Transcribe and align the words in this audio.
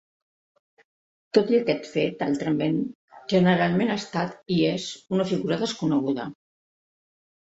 Tot 1.37 1.51
i 1.53 1.57
aquest 1.57 1.83
fet, 1.97 2.23
altrament, 2.27 2.79
generalment 3.33 3.93
ha 3.95 3.97
estat 4.03 4.33
i 4.55 4.57
és 4.69 4.87
una 5.17 5.27
figura 5.33 5.59
desconeguda. 5.65 6.27